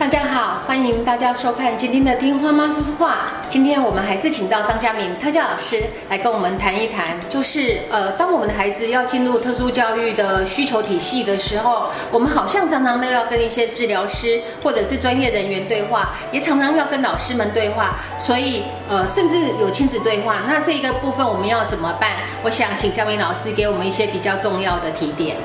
[0.00, 3.16] 大家好，欢迎大家收看今天的《听花妈说说话》。
[3.50, 20.36] 今天我们还是请到张家明特教老师来跟我们谈一谈，就是呃，当我们的孩子要进入特殊教育的需求体系的时候，我们好像常常都要跟一些治疗师或者是专业人员对话，也常常要跟老师们对话，所以呃，甚至有亲子对话。
[20.48, 22.12] 那这一个部分我们要怎么办？
[22.42, 25.36] 我想请嘉明老师给我们一些比较重要的提点。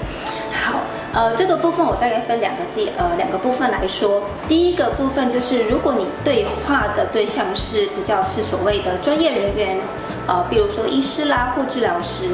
[1.15, 4.21] 呃，这个部分我大概分两个第呃两个部分来说。
[4.49, 9.79] 第一个部分就是，如果你对话的对象是比较是所谓的专业人员，
[10.27, 12.25] 呃，比如说医师啦或治疗师。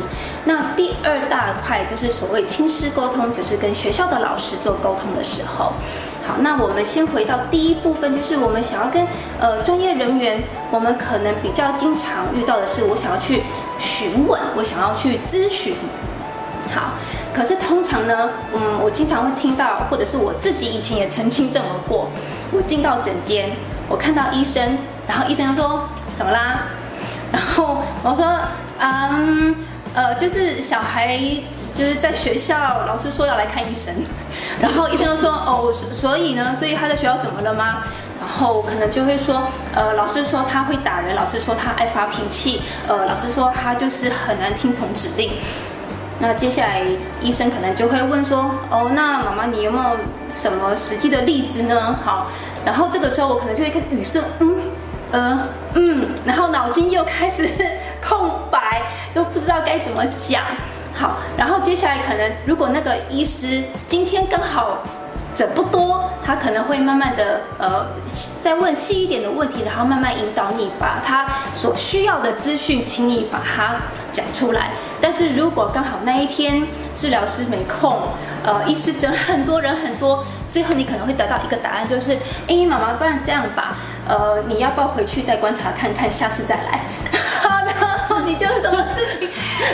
[0.46, 5.74] 那第二大块就是所谓亲师沟通，就是跟学校的老师做沟通的时候。
[6.26, 9.06] 好，那我们先回到第一部分，就是我们想要跟
[9.40, 13.44] 呃专业人员，我们可能比较经常遇到的是，我想要去
[13.78, 15.76] 询问，我想要去咨询。
[17.34, 22.10] 可是通常呢，嗯，我经常会听到，或者是我自己以前也曾经这么过。
[22.52, 23.50] 我进到诊间，
[23.88, 26.64] 我看到医生，然后医生就说：“怎么啦？”
[27.32, 28.40] 然后 我说
[28.80, 29.56] ：“嗯，
[29.94, 31.18] 呃，就是小孩
[31.72, 33.94] 就是在学校，老师说要来看医生。
[34.60, 37.84] ”然后医生就说：“哦，所以呢，所以他在学校怎么了吗？”
[38.20, 39.42] 然后可能就会说
[39.74, 45.32] ：“呃，老师说他会打人，老师说他爱发脾气，呃，老师说他就是很难听从指令。”
[46.22, 46.84] 那接下来
[47.20, 49.98] 医生可能就会问说，哦，那妈妈你有没有
[50.30, 51.98] 什么实际的例子呢？
[52.04, 52.28] 好，
[52.64, 54.56] 然后这个时候我可能就会看语塞，嗯，
[55.12, 55.40] 呃，
[55.74, 57.50] 嗯，然后脑筋又开始
[58.08, 58.84] 空白，
[59.16, 60.44] 又不知道该怎么讲。
[60.94, 64.78] 好，然后接下来可能如果那个医师今天刚好。
[65.34, 67.86] 整不多，他可能会慢慢的，呃，
[68.44, 73.78] 再问细一点的问题，然后慢慢引导你把他所需要的资讯，请你把它
[74.12, 74.72] 讲出来。
[75.00, 76.66] 但是如果刚好那一天
[76.96, 78.02] 治疗师没空，
[78.44, 82.18] 呃，医师诊很多人很多，最后你可能会得到一个答案，就是，
[82.48, 83.76] 哎，妈妈，不然这样吧，
[84.08, 86.82] 呃，你要不要回去再观察看看，下次再来？
[87.42, 89.30] 好了，你就什么事情，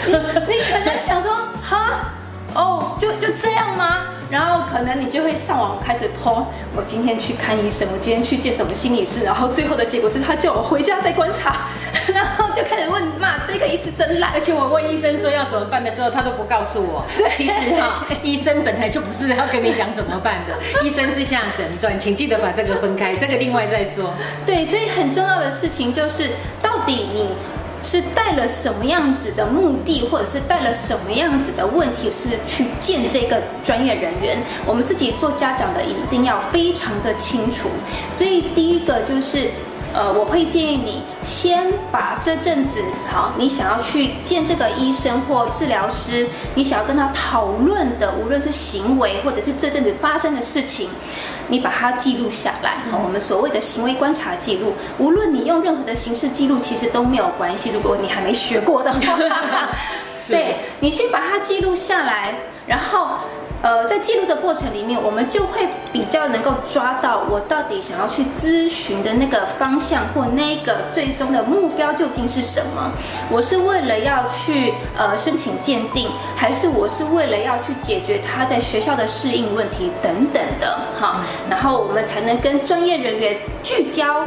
[0.05, 1.31] 你你可能想说，
[1.61, 2.11] 哈，
[2.53, 4.03] 哦，就就这样吗？
[4.29, 6.43] 然后可能你就会上网开始 po，
[6.75, 11.67] 我今天去看医生，我今天去见什么心理师，然后最后的结果是他叫我回家再观察，
[12.13, 12.46] 然后
[12.77, 17.03] 开始问骂这个医师真烂，而且我问医生说要怎么办的时候，他都不告诉我。
[17.35, 20.53] 其实哈，医生本来就不是要跟你讲怎么办的，
[20.85, 24.13] 医生是下诊断，请记得把这个分开，这个另外再说。
[24.45, 26.29] 对，所以很重要的事情就是
[26.61, 27.29] 到底你。
[27.83, 34.39] 是带了什么样子的目的，或者是带了什么样子的问题，是去见这个专业人员？
[34.65, 37.69] 我们自己做家长的一定要非常的清楚。
[38.11, 39.51] 所以第一个就是，
[39.97, 50.87] 呃，我会建议你先把这阵子好，你想要去见这个医生或治疗师，你想要跟他讨论的，无论是行为或者是这阵子发生的事情。
[51.47, 57.71] 你把它记录下来，好，我们所谓的行为观察记录，无论你用任何的形式记录，其实都没有关系。
[57.73, 58.99] 如果你还没学过的话，
[60.29, 62.35] 对你先把它记录下来，
[62.67, 63.17] 然后。
[63.63, 72.91] 呃，在记录的过程里面，我们就会比较能够抓到我到底想要去咨询的那个方向或那个最终的目标究竟是什么。
[73.31, 81.21] 我是为了要去呃申请鉴定，还是我是为了要去解决他在学校的适应问题等等的哈？
[81.49, 84.23] 然后我们才能跟专业人员聚焦，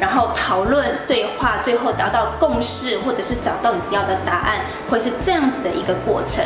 [0.00, 4.60] 然后讨论对话，最后达到共识，或者是找到你要的答案，
[4.90, 6.44] 会是这样子的一个过程。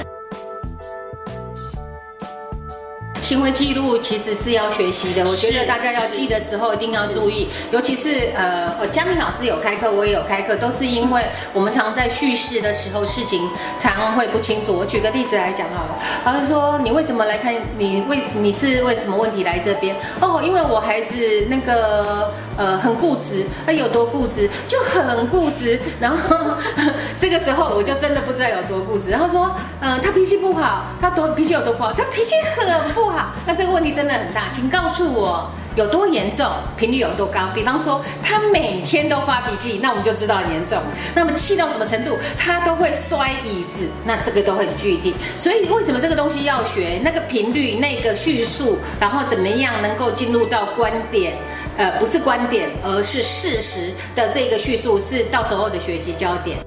[3.26, 13.50] 行为记录其实是要学习的，我觉得大家要记的时候一定要注意，尤其是呃，我佳明老师有开课，我也有开课，都是因为我们常在叙事的时候，事情
[13.80, 14.72] 常会不清楚。
[14.72, 19.96] 我举个例子来讲好了，好像说你为什么来看，你为你是为什么问题来这边？
[20.20, 21.16] 哦，因为我孩子
[21.48, 26.54] 那个呃很固执，他有多固执就很固执，然 后
[27.18, 29.10] 这个时候我就真的不知道有多固执。
[29.10, 31.92] 然后说，嗯，他脾气不好，他多脾气有多不好？
[31.92, 33.15] 他脾气很不好。
[33.46, 36.46] 那这个问题真的很大，请告诉我有多严重，
[36.76, 37.40] 频率有多高？
[37.54, 40.78] 比方说他每天都发脾气，那我们就知道严重。
[41.14, 45.14] 那么气到什么程度，他都会摔椅子，那这个都很具体。
[45.36, 47.00] 所以为什么这个东西要学？
[47.04, 51.34] 那个频率、那个叙述，然后怎么样能够进入到观点？
[51.76, 56.58] 呃，不是观点，而是事实的这个叙述，是到时候的学习焦点。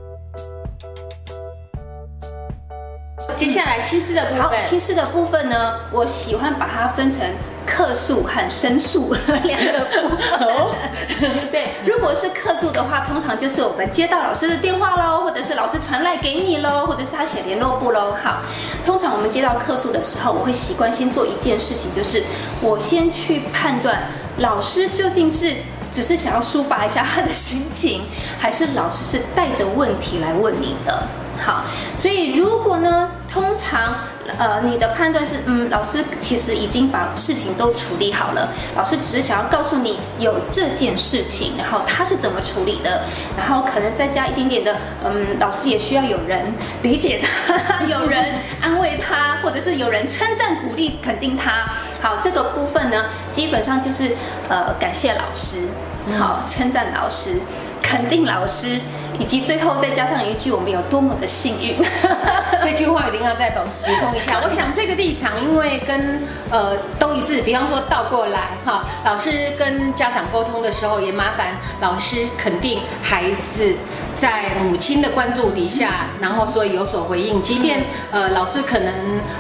[3.40, 7.26] 接下来轻视的部好，分，轻视的部分呢，我喜欢把它分成
[7.66, 10.76] 客诉和申诉 两个部哦
[11.18, 11.32] 分。
[11.50, 18.14] 对，如果是客诉的话，通常就是我们接到老师的电话喽，或者是老师传来给你喽，或者是他写联络簿喽。
[18.22, 18.42] 好，
[18.86, 22.22] 通常我们接到客诉的时候，我会习惯先做一件事情，就是
[22.60, 24.02] 我先去判断
[24.40, 25.56] 老师究竟是。
[25.92, 28.04] 只是想要抒发一下他的心情，
[28.38, 31.08] 还是老师是带着问题来问你的？
[31.46, 31.64] 好，
[31.96, 33.96] 所以如果呢，通常
[34.38, 43.04] 呃你的判断是，嗯，老师其实已经把事情都处理好了，老师只是想要告诉你有这件事情，然后他是怎么处理的，
[43.38, 46.54] 然后可能再加一点点的，嗯，老师也需要有人
[46.84, 51.72] 理解他， 有人安慰他，或者是有人称赞、鼓励、肯定他。
[52.02, 54.16] 好，这个部分呢，基本上就是
[54.50, 55.58] 呃感谢老师，
[56.18, 57.40] 好称赞老师。
[57.90, 58.80] 肯定老师，
[59.18, 61.76] 以及最后再加上一句我们有多么的幸运。
[62.62, 64.40] 这句话一定要再补补充一下。
[64.46, 66.22] 我想这个立场，因为跟
[66.52, 73.24] 呃都一致，比方说倒过来哈，老师跟家长沟通的时候，也麻烦老师肯定孩
[73.56, 73.76] 子
[74.20, 77.42] 在母亲的关注底下，然后所以有所回应。
[77.42, 78.94] 即便呃老师可能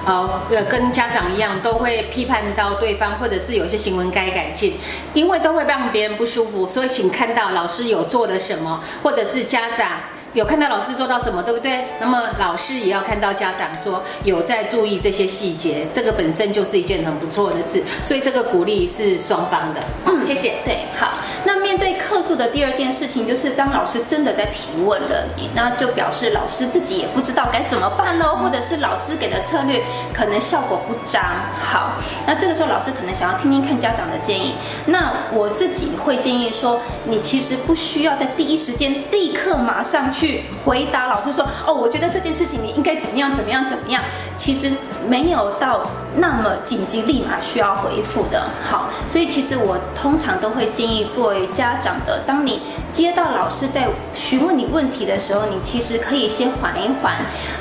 [0.05, 4.77] 呃呃跟家长一样，都会批判到对方，或者是有些行为该改进，
[5.13, 9.87] 因为都会让别人不舒服，所以请看到老师有做的什么，或者是家长。
[10.33, 11.85] 有看到老师做到什么，对不对？
[11.99, 17.83] 那么老师也要看到家长说有在注意这些细节，这个本身就是一件很不错的事。
[18.03, 19.81] 所以这个鼓励是双方的。
[20.05, 20.55] 嗯，谢谢。
[20.63, 21.09] 对，好。
[21.45, 29.81] 那面对客诉的第二件事情，就是当老师真的在提问了你，那就表示老师自己也不知道该怎么办喽，或者是老师给的策略
[30.13, 31.23] 可能效果不彰。
[31.59, 31.93] 好，
[32.27, 34.53] 那这个时候老师可能想要听听看家长的建议。
[34.85, 44.01] 那我自己会建议说，你其实不需要在第一时间立刻马上去去回答老师说，哦，我觉得这件事情你应该怎么样怎么样怎么样。
[44.35, 44.71] 其实
[45.07, 45.85] 没有到
[46.15, 48.41] 那么紧急，立马需要回复的。
[48.69, 52.61] 好，所以其实我通常都会建议作为家长的，当你
[52.91, 57.15] 接到老师在询问你问题的时候，你其实可以先缓一缓，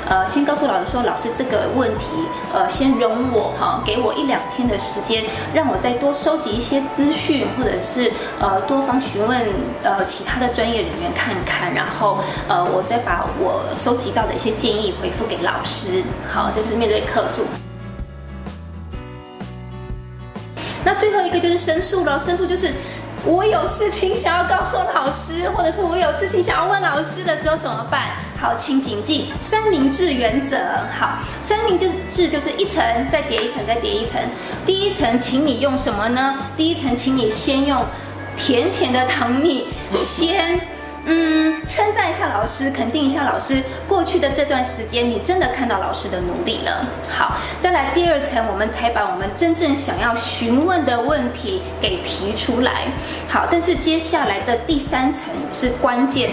[0.07, 2.07] 呃，先告诉老师说，老师这个问题，
[2.53, 8.09] 呃，先容我哈，给我一两天的时间，让我再多收集一些资讯，或者是
[8.39, 9.47] 呃多方询问
[9.83, 16.03] 呃其他的专业人员看看，然后呃我再把我收集到的一些建议回复给老师。
[16.27, 17.45] 好，这是面对客诉。
[20.83, 22.73] 那最后一个就是申诉了，申诉就是
[23.23, 28.15] 我有事情想要告诉老师，或者是我有事情想要问老师的时候怎么办？
[28.39, 30.57] 好，请谨记三明治原则。
[30.97, 34.19] 好，三明治就是一层再叠一层再叠一层。
[34.65, 36.39] 第一层，请你用什么呢？
[36.57, 37.85] 第一层，请你先用
[38.35, 39.67] 甜甜的糖蜜
[39.99, 40.59] 先。
[41.05, 43.63] 嗯，称赞一下老师，肯定一下老师。
[43.87, 46.85] 过去的这段时间，你真的看到老师的努力了。
[47.09, 52.87] 好，再来第二层，我们才把我们真正想要询问的问题给提出来。
[53.27, 56.31] 好，但是接下来的第三层是关键。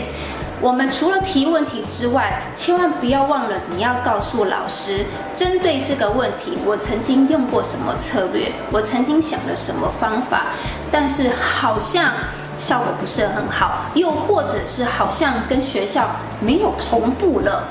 [0.60, 5.04] 我们除了提问题之外，千万不要忘了，你要告诉老师，
[5.34, 10.46] 针对这个问题，我曾经用过什么策略，我曾经想了什么方法，
[10.90, 12.12] 但是好像。
[12.58, 16.06] 效果不是很好，又或者是好像跟学校
[16.40, 17.68] 没有同步了。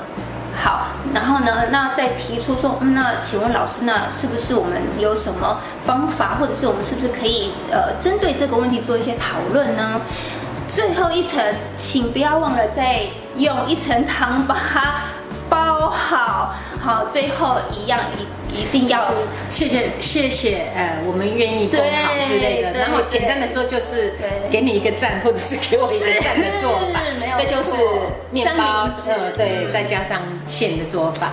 [0.58, 10.00] 好，然后呢，那再提出说，嗯，那请问老师，那是不是我们有什么方法，或者是我们是不是可以呃针对这个问题做一些讨论呢？
[10.66, 11.44] 最后一层，
[11.76, 13.02] 请不要忘了再
[13.36, 14.94] 用一层糖把它
[15.50, 16.54] 包好。
[16.80, 18.26] 好，最后一样一。
[18.60, 19.04] 一定要
[19.50, 22.72] 谢谢谢谢，呃，我们愿意共好之类的。
[22.72, 24.14] 然后简单的说就是
[24.50, 27.00] 给你一个赞，或者是给我一个赞的做法。
[27.38, 27.70] 这就是
[28.30, 31.32] 面包，呃，对，再加上馅的做法。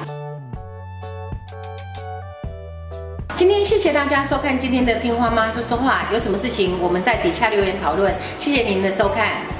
[3.35, 8.13] 今天谢谢大家收看今天的听花妈说说话，有什么事情我们在底下留言讨论。
[8.37, 9.52] 谢谢您的收看。